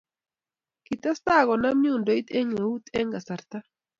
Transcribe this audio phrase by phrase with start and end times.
[0.85, 3.57] Kitestai konam nyundoit eng eut eng kasarta